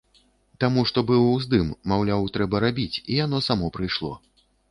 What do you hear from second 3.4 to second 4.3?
само прыйшло.